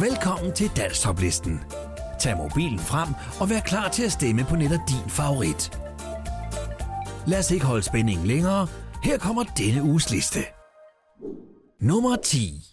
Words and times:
Velkommen 0.00 0.52
til 0.52 0.70
Danstoplisten. 0.76 1.60
Tag 2.20 2.36
mobilen 2.36 2.78
frem 2.78 3.08
og 3.40 3.50
vær 3.50 3.60
klar 3.60 3.88
til 3.88 4.04
at 4.04 4.12
stemme 4.12 4.44
på 4.44 4.56
netop 4.56 4.80
din 4.88 5.10
favorit. 5.10 5.78
Lad 7.26 7.38
os 7.38 7.50
ikke 7.50 7.66
holde 7.66 7.82
spændingen 7.82 8.26
længere. 8.26 8.66
Her 9.02 9.18
kommer 9.18 9.42
denne 9.42 9.82
uges 9.82 10.10
liste. 10.10 10.38
Nummer 11.80 12.16
10 12.16 12.71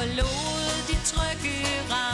og 0.00 0.06
lod 0.06 0.86
de 0.88 0.96
trykke 1.04 1.54
ramme. 1.90 2.07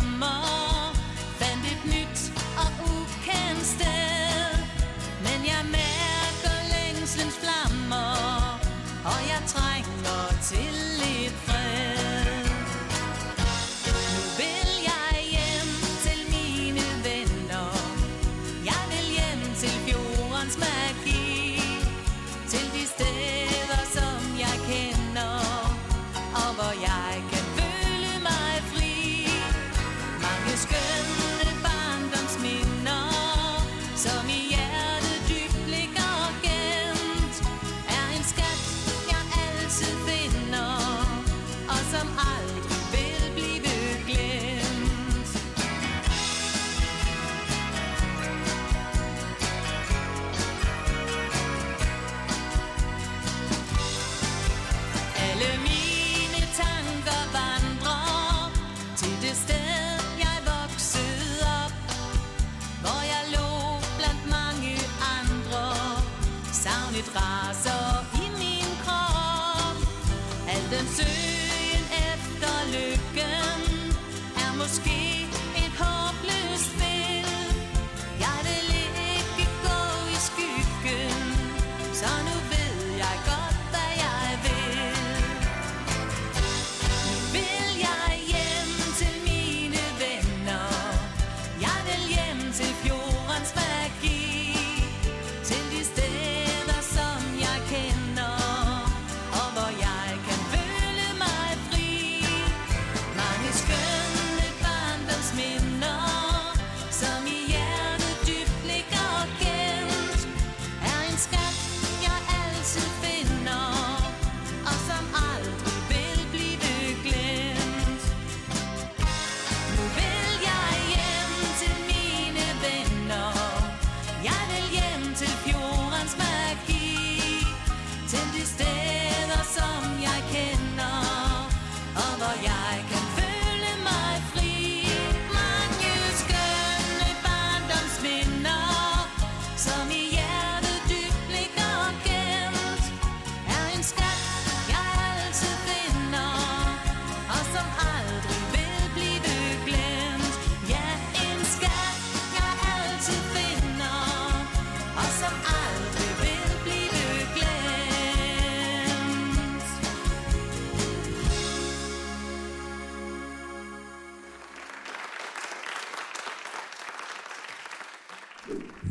Alle 55.44 56.46
tanker 56.56 57.22
vandrer 57.32 58.50
til 58.96 59.12
det 59.22 59.36
sted, 59.36 60.00
jeg 60.18 60.38
voksede 60.44 61.38
op, 61.64 61.72
hvor 62.80 63.00
jeg 63.12 63.24
mange 64.30 64.76
andre, 65.18 65.64
savnet 66.52 67.08
raser. 67.16 67.73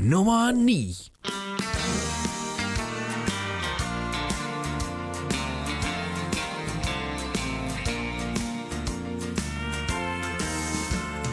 nummer 0.03 0.51
9. 0.51 1.11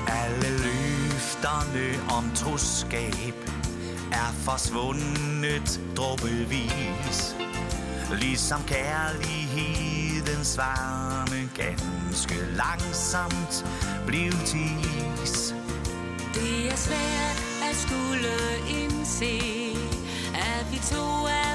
Alle 0.08 0.50
løfterne 0.62 2.12
om 2.12 2.30
troskab 2.34 3.34
er 4.12 4.32
forsvundet 4.44 5.80
druppevis. 5.96 7.36
Ligesom 8.20 8.60
kærlighedens 8.66 10.58
varme 10.58 11.50
ganske 11.56 12.34
langsomt 12.56 13.66
blev 14.06 14.32
til 14.46 14.70
is. 15.24 15.54
Det 16.34 16.72
er 16.72 16.76
svært 16.76 17.49
skulle 17.74 18.34
indse, 18.68 19.34
at 20.34 20.72
vi 20.72 20.78
to 20.92 21.04
er 21.26 21.49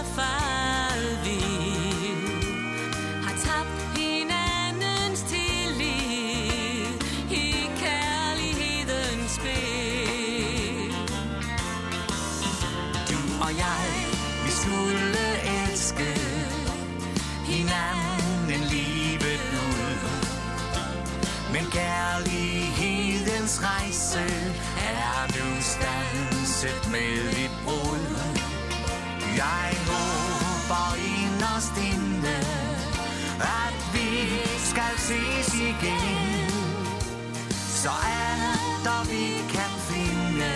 tæt 26.66 26.92
med 26.92 27.34
dit 27.38 27.56
brud. 27.66 28.06
Jeg 29.36 29.70
håber 29.92 30.88
inderst 31.20 31.76
inde 31.92 32.38
At 33.64 33.78
vi 33.94 34.10
skal 34.70 34.94
ses 34.98 35.54
igen. 35.54 36.50
Så 37.82 37.90
alt 37.90 38.84
der 38.84 39.04
vi 39.12 39.26
kan 39.56 39.72
finde 39.90 40.52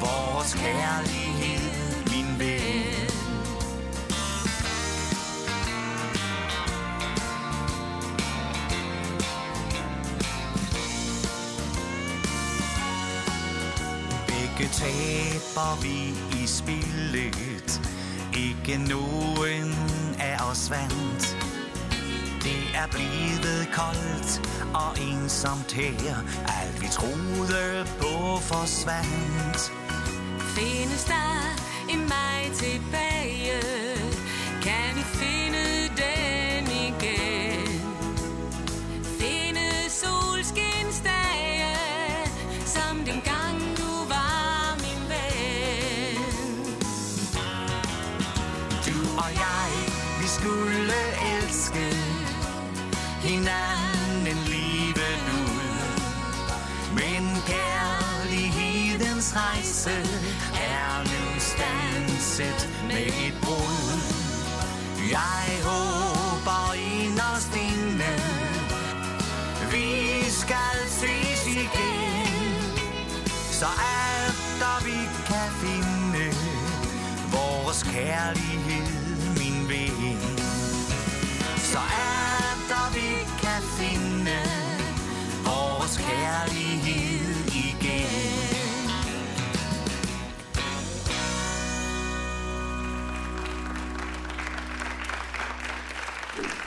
Vores 0.00 0.54
kærlighed 0.54 1.31
taber 14.72 15.82
vi 15.82 15.98
i 16.42 16.46
spillet. 16.46 17.80
Ikke 18.36 18.78
nogen 18.88 19.74
af 20.20 20.36
os 20.50 20.70
vandt. 20.70 21.36
Det 22.42 22.62
er 22.74 22.86
blevet 22.90 23.68
koldt 23.72 24.30
og 24.74 24.90
ensomt 25.08 25.72
her. 25.72 26.16
Alt 26.60 26.80
vi 26.80 26.86
troede 26.92 27.86
på 28.00 28.36
forsvandt. 28.40 29.72
Findes 30.56 31.04
der 31.04 31.56
en 31.88 32.00
mig 32.00 32.52
tilbage? 32.54 33.11
Hans 59.34 59.36
rejse 59.36 59.90
er 60.54 60.98
nu 61.04 61.40
stanset 61.40 62.68
med 62.86 63.06
et 63.06 63.34
brud. 63.42 64.00
Jeg 65.10 65.64
håber, 65.64 66.01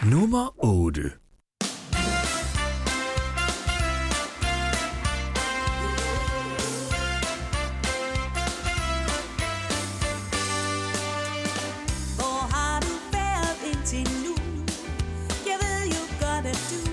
Nummer 0.10 0.54
8. 0.58 1.02
Hvor 12.18 12.40
har 12.56 12.80
du 12.80 12.94
været 13.16 13.56
indtil 13.72 14.08
nu? 14.26 14.34
Jeg 15.50 15.58
ved 15.64 15.82
jo 15.96 16.04
godt, 16.24 16.46
at 16.54 16.60
du 16.72 16.85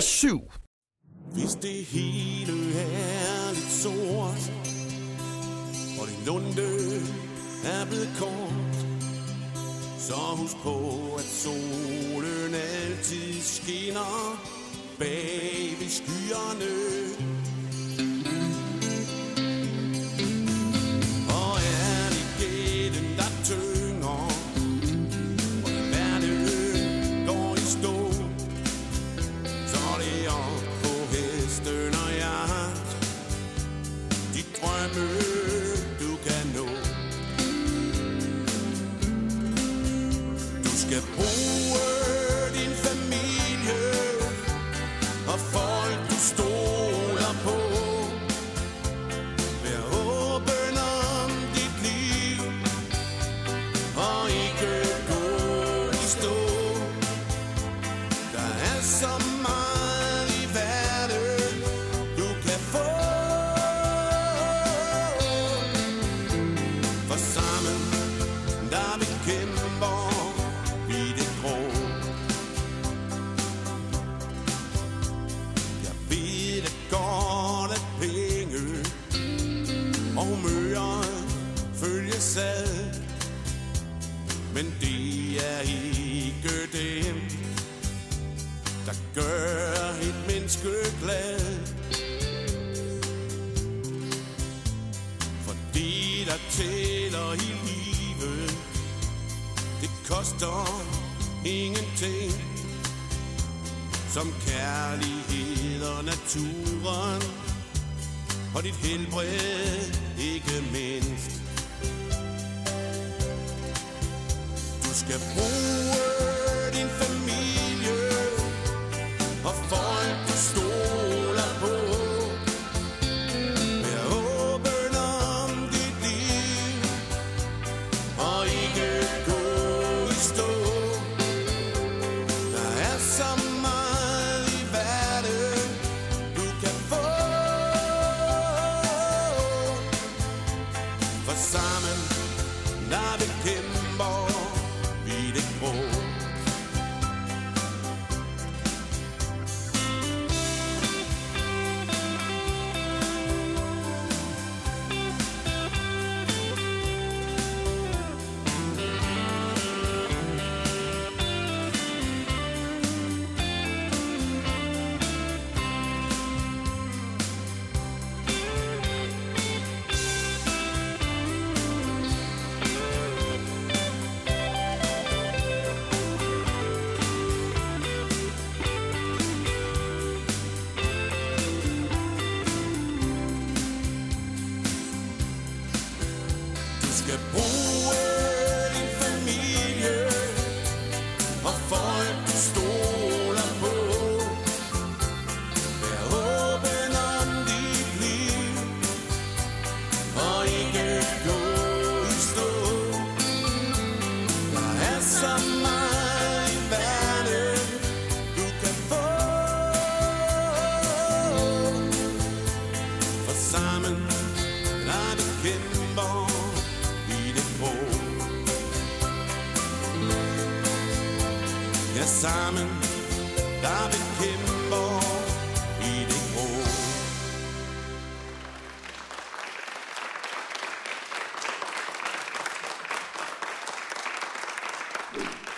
syv 0.00 0.40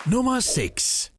Nummer 0.09 0.39
6. 0.39 1.11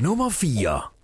Nummer 0.00 0.30
4. 0.30 0.99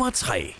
Nummer 0.00 0.12
3. 0.12 0.59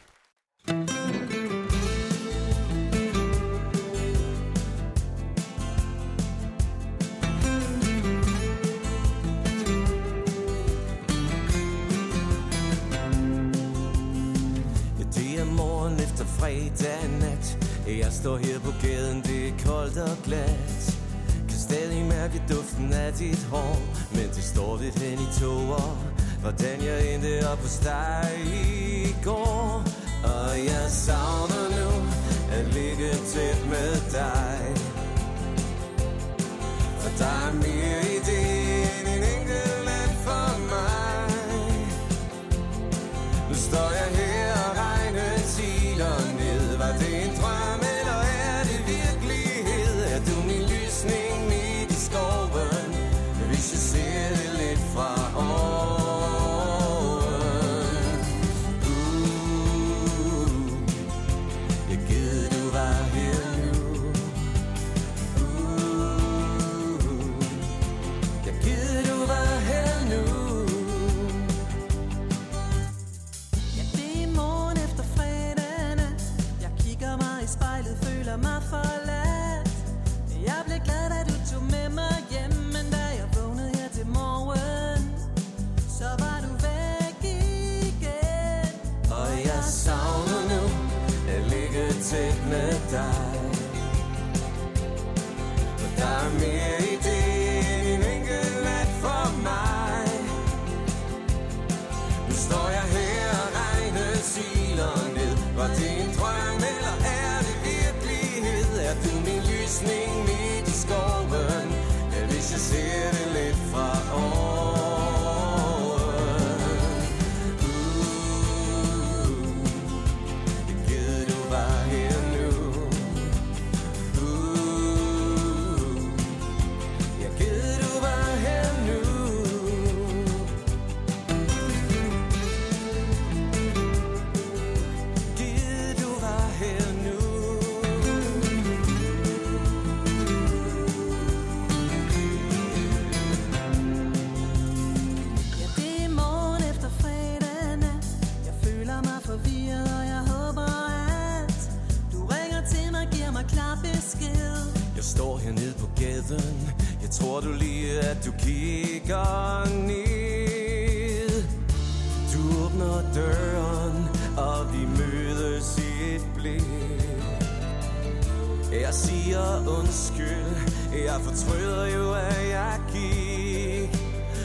Jeg 168.73 168.95
siger 168.95 169.69
undskyld. 169.79 170.57
Jeg 170.93 171.21
fortryder 171.21 171.87
jo, 171.87 172.15
at 172.15 172.49
jeg 172.51 172.81
gik. 172.93 173.99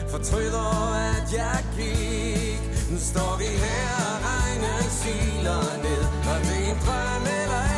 Fortryder, 0.08 0.94
at 0.94 1.32
jeg 1.32 1.64
gik. 1.76 2.90
Nu 2.90 2.98
står 2.98 3.38
vi 3.38 3.44
her 3.44 3.88
og 4.10 4.16
regnen 4.28 4.90
siler 4.90 5.62
ned. 5.82 6.04
Og 6.30 6.38
det 6.46 6.58
er 6.66 6.70
en 6.70 6.78
drøm 6.86 7.22
eller 7.42 7.75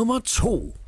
nummer 0.00 0.18
2. 0.20 0.79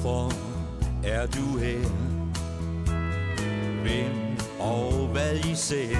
Hvorfor 0.00 0.32
er 1.04 1.26
du 1.26 1.58
her? 1.58 1.88
Hvem 3.82 4.38
og 4.60 5.06
hvad 5.06 5.36
I 5.36 5.54
ser? 5.54 5.96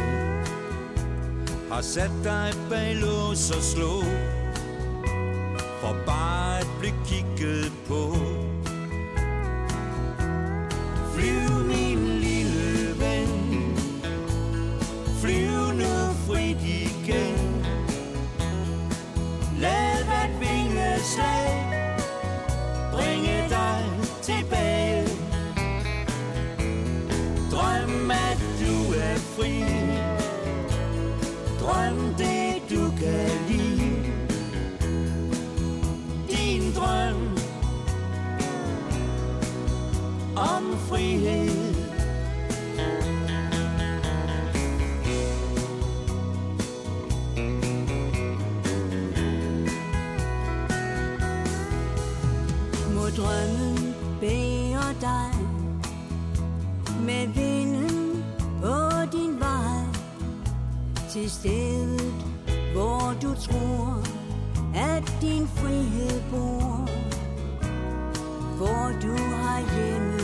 Har 1.72 1.80
sat 1.80 2.10
dig 2.24 2.52
bag 2.70 2.96
lås 2.96 3.50
og 3.50 3.62
slå? 3.62 4.02
For 5.80 5.96
bare 6.06 6.58
at 6.58 6.66
blive 6.80 6.94
kigget 7.06 7.72
på? 7.88 8.16
frihed. 40.90 41.74
Må 52.94 53.04
drømmen 53.16 53.94
bære 54.20 54.94
dig 55.00 55.32
Med 57.06 57.26
vinden 57.26 58.24
på 58.62 58.76
din 59.12 59.40
vej. 59.40 59.84
Til 61.10 61.30
stedet, 61.30 62.14
hvor 62.72 63.14
du 63.22 63.34
tror 63.34 64.02
At 64.74 65.12
din 65.20 65.48
frihed 65.48 66.20
bor. 66.30 66.88
Hvor 68.56 68.92
du 69.02 69.16
har 69.16 69.60
hjemme 69.76 70.19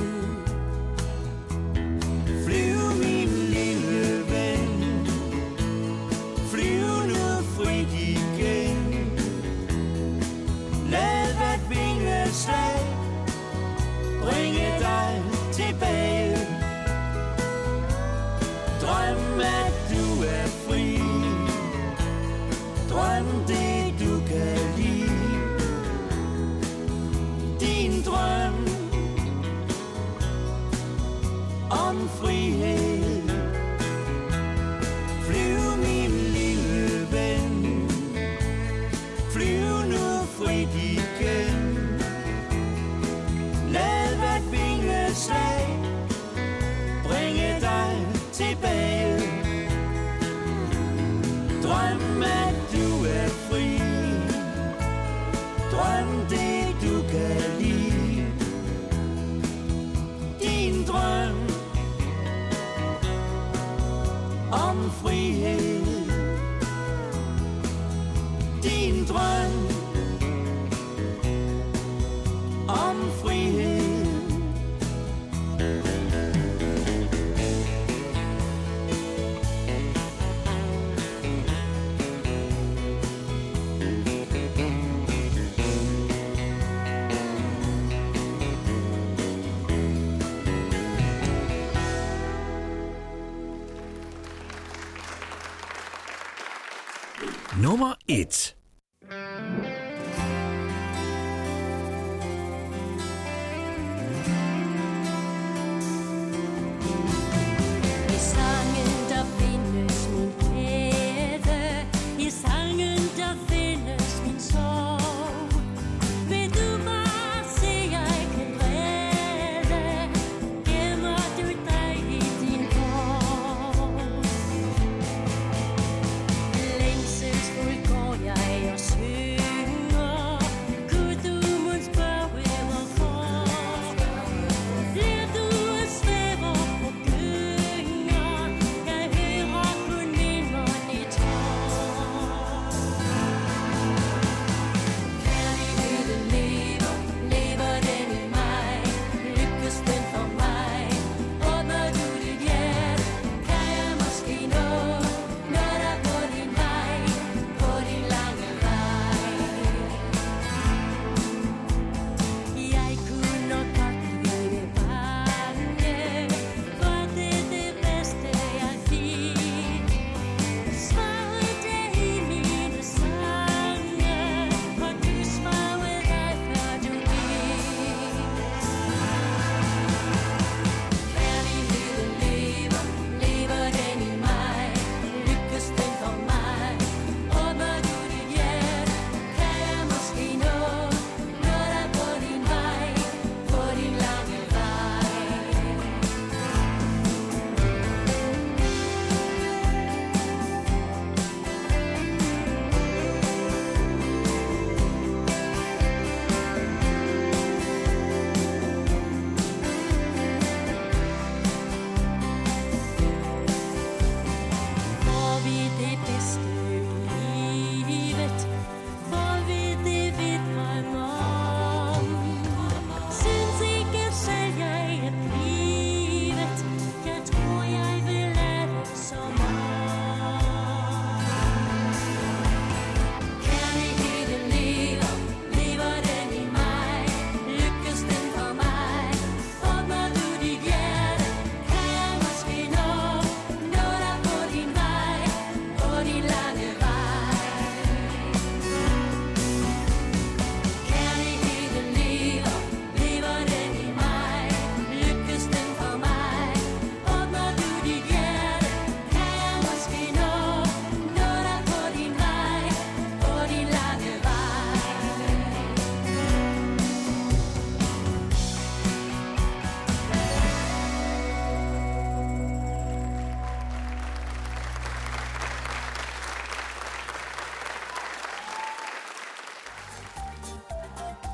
it. 98.08 98.55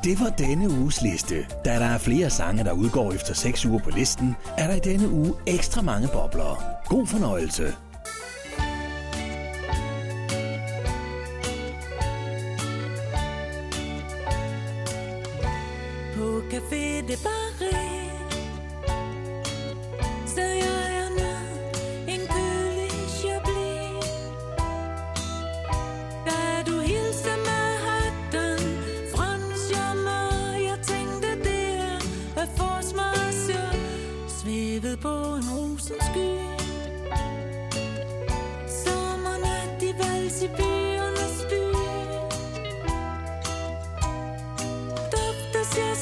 Det 0.05 0.21
var 0.21 0.31
denne 0.31 0.71
uges 0.71 1.03
liste. 1.03 1.35
Da 1.65 1.71
der 1.71 1.85
er 1.85 1.99
flere 1.99 2.31
sange, 2.31 2.65
der 2.65 2.73
udgår 2.73 3.13
efter 3.13 3.35
6 3.35 3.67
uger 3.67 3.79
på 3.79 3.91
listen, 3.91 4.37
er 4.59 4.67
der 4.67 4.75
i 4.75 4.79
denne 4.79 5.09
uge 5.11 5.35
ekstra 5.47 5.83
mange 5.83 6.09
bobler. 6.13 6.63
God 6.87 7.07
fornøjelse. 7.07 7.75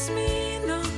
me 0.08 0.58
no. 0.66 0.89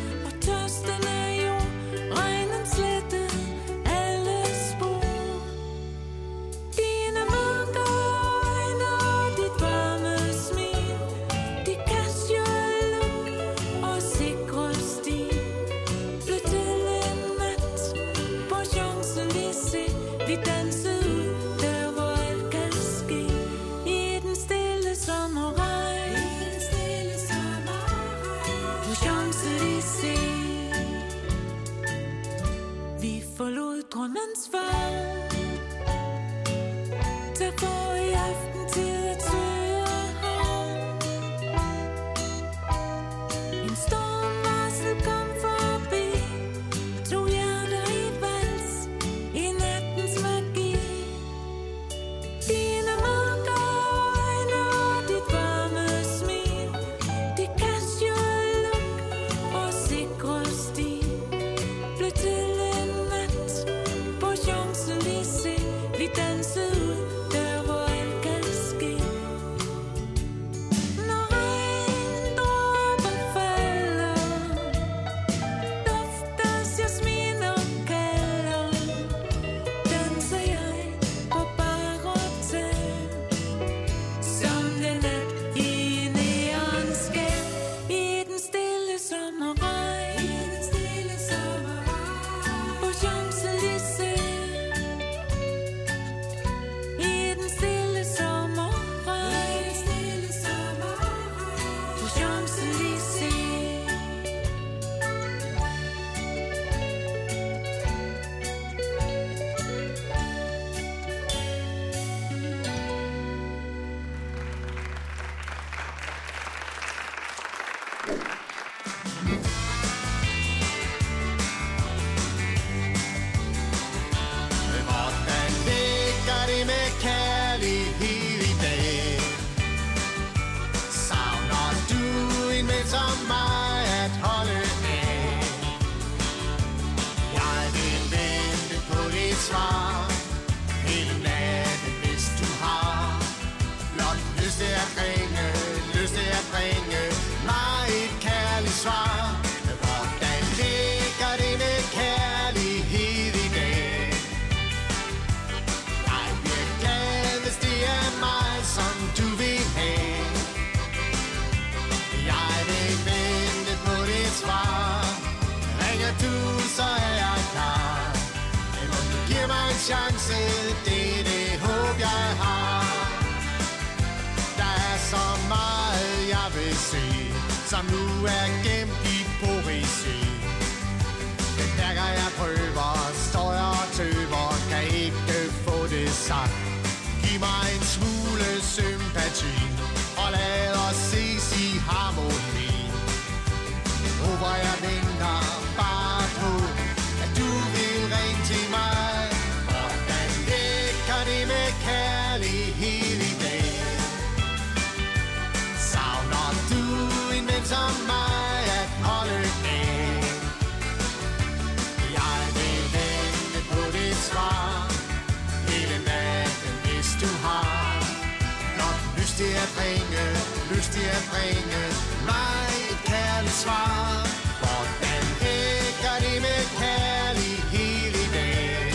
ringe 221.43 221.85
mig 222.31 222.67
et 222.91 223.01
kærligt 223.11 223.59
svar. 223.65 224.27
Hvordan 224.61 225.25
hækker 225.43 226.17
det 226.25 226.37
med 226.47 226.63
kærlighed 226.81 228.13
i 228.25 228.27
dag? 228.37 228.95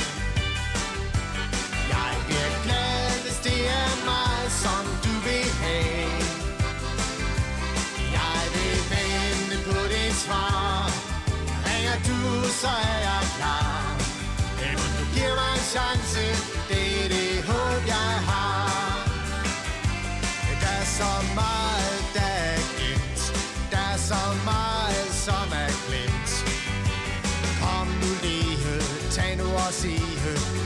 Jeg 1.93 2.12
bliver 2.26 2.52
glad, 2.66 3.10
hvis 3.24 3.39
det 3.48 3.60
er 3.82 3.91
mig, 4.12 4.39
som 4.64 4.84
du 5.06 5.14
vil 5.28 5.48
have. 5.64 6.22
Jeg 8.18 8.39
vil 8.54 8.78
vente 8.93 9.58
på 9.68 9.80
dit 9.93 10.16
svar. 10.26 10.91
Ringer 11.68 11.98
du, 12.10 12.20
så 12.62 12.74
er 12.91 13.00
jeg 13.10 13.24
klar. 13.38 13.82
Men 14.60 14.76
du 14.98 15.04
giver 15.14 15.36
mig 15.41 15.52
en 15.60 15.66
chance, 15.76 16.24
det 16.70 16.87
der 22.18 22.32
er 22.51 22.59
gemt 22.80 23.22
Der 23.72 23.84
er 23.93 23.97
så 24.11 24.24
meget, 24.51 25.09
som 25.26 25.47
er 25.63 25.72
glemt. 25.88 26.32
Kom 27.61 27.88
nu 28.01 28.11
lige, 28.26 28.76
tag 29.15 29.32
nu 29.41 29.47
og 29.65 29.72
sige 29.82 30.13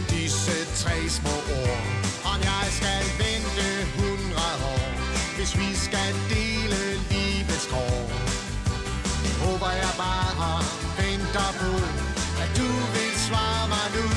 Disse 0.09 0.57
tre 0.81 0.95
små 1.17 1.35
ord. 1.61 1.81
Om 2.31 2.39
jeg 2.49 2.65
skal 2.77 3.03
vente 3.21 3.67
hundrede 3.97 4.57
år 4.75 4.87
Hvis 5.37 5.51
vi 5.61 5.69
skal 5.85 6.11
dele 6.33 6.81
livets 7.11 7.67
kår 7.71 8.01
Håber 9.43 9.71
jeg 9.83 9.93
bare 10.05 10.63
venter 10.99 11.49
på 11.61 11.71
At 12.43 12.49
du 12.59 12.69
vil 12.93 13.13
svare 13.27 13.67
mig 13.73 13.87
nu. 13.95 14.10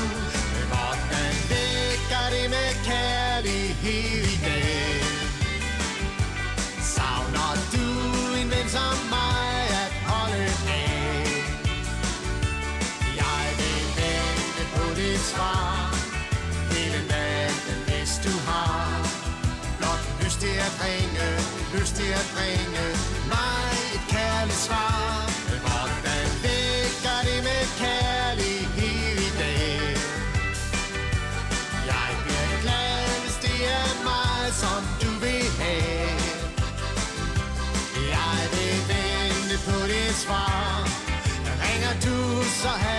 Ringe, 20.85 21.27
lyst 21.75 21.93
til 21.99 22.11
at 22.21 22.27
bringe 22.35 22.85
Mig 23.33 23.69
et 23.95 24.05
kærligt 24.15 24.61
svar. 24.67 25.29
Men 25.49 25.59
hvordan 25.65 26.27
ligger 26.45 27.17
det 27.27 27.39
med 27.49 27.63
kærlighed 27.83 29.17
i 29.27 29.31
dag? 29.41 29.95
Jeg 31.91 32.09
bliver 32.23 32.49
glad, 32.63 33.05
hvis 33.23 33.37
det 33.45 33.59
er 33.79 33.89
mig, 34.09 34.43
som 34.61 34.81
du 35.01 35.11
vil 35.23 35.45
have. 35.61 36.19
Jeg 38.15 38.39
vil 38.53 38.77
vente 38.91 39.55
på 39.67 39.77
dit 39.91 40.15
svar. 40.23 40.65
Ringer 41.63 41.95
du, 42.05 42.17
så 42.61 42.71
er 42.91 42.94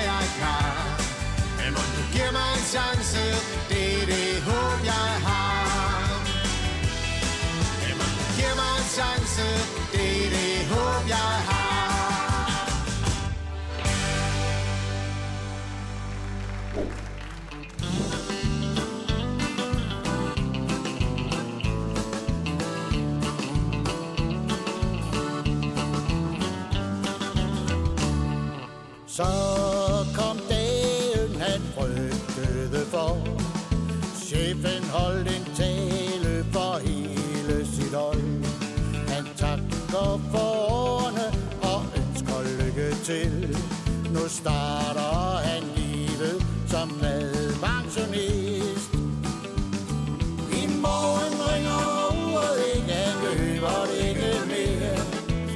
starter 44.47 45.43
han 45.47 45.63
livet 45.77 46.47
som 46.71 46.89
madpensionist. 47.63 48.93
I 50.61 50.63
morgen 50.87 51.35
ringer 51.49 51.83
uret 52.15 52.59
ikke, 52.75 52.93
han 52.93 53.17
behøver 53.25 53.87
det 53.91 53.99
ikke 54.09 54.31
mere. 54.53 54.97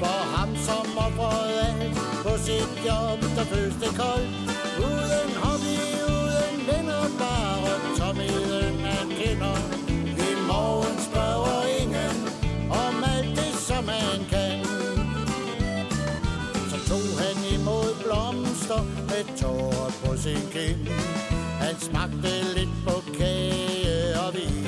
For 0.00 0.18
ham 0.34 0.56
som 0.66 0.98
offrede 1.06 1.60
alt 1.66 1.96
på 2.24 2.32
sit 2.46 2.70
job, 2.86 3.18
der 3.36 3.44
føles 3.44 3.74
det 3.80 3.92
koldt. 4.00 4.39
Smagte 21.90 22.54
lidt 22.54 22.74
på 22.86 23.02
kage 23.18 24.20
og 24.26 24.34
vin. 24.34 24.66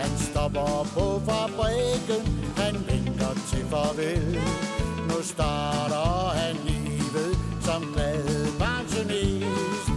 Han 0.00 0.18
stopper 0.18 0.86
på 0.94 1.22
fabrikken, 1.26 2.22
han 2.56 2.74
vinker 2.88 3.34
til 3.50 3.64
farvel. 3.70 4.40
Nu 5.08 5.22
starter 5.22 6.28
han 6.38 6.56
livet 6.66 7.38
som 7.60 7.82
madpensionist. 8.60 9.88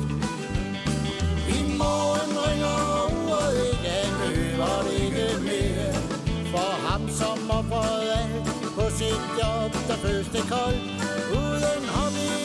I 1.58 1.60
morgen 1.82 2.32
ringer 2.46 2.78
uret 3.18 3.56
ikke, 3.70 3.90
han 4.02 4.14
behøver 4.22 4.78
ikke 5.04 5.28
mere. 5.48 5.94
For 6.52 6.72
ham 6.88 7.10
som 7.10 7.52
offrede 7.52 8.14
alt 8.20 8.46
på 8.76 8.86
sit 8.98 9.24
job, 9.40 9.72
der 9.88 9.96
føles 10.04 10.28
det 10.28 10.44
koldt. 10.54 10.84
Uden 11.32 11.84
hobby, 11.96 12.45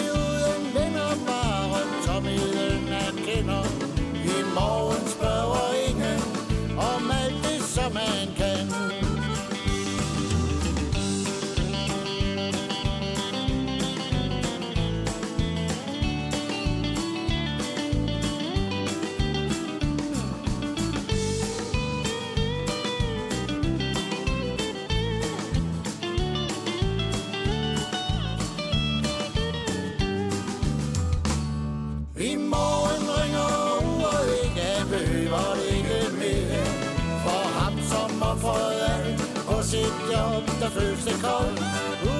som 38.50 38.62
offrede 38.62 39.16
på 39.46 39.62
sit 39.62 39.94
job, 40.12 40.60
der 40.60 40.70
føles 40.70 41.04
det 41.04 41.14
koldt. 41.22 42.19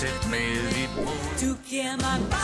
Sæt 0.00 0.30
med 0.30 0.70
i 0.82 0.88
brug 0.94 1.06
Du 1.40 1.56
giver 1.68 1.96
mig 1.96 2.35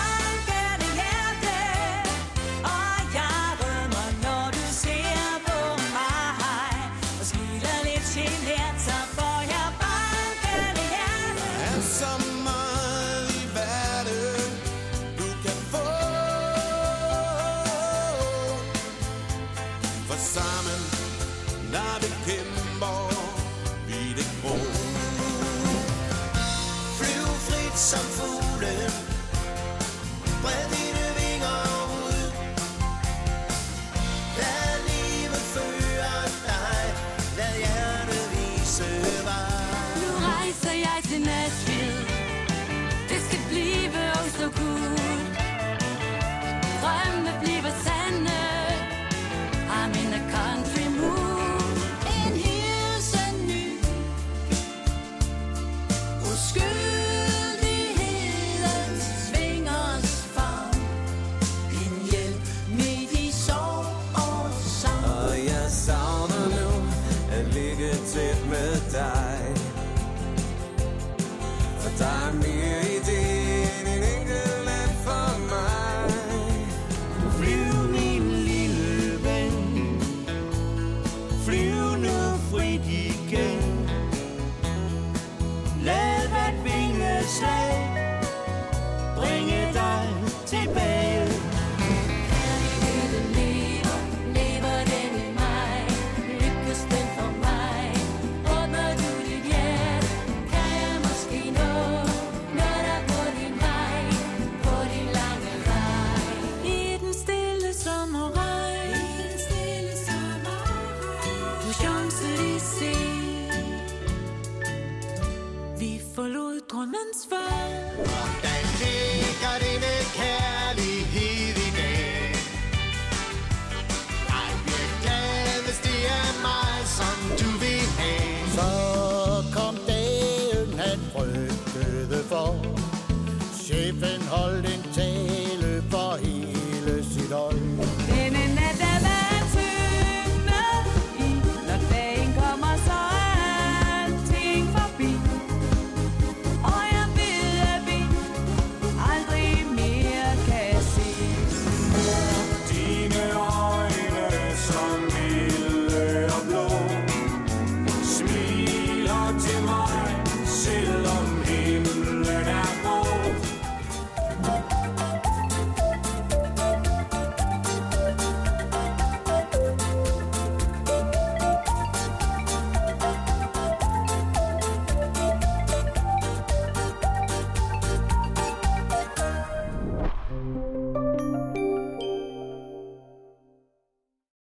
slave. 87.23 87.72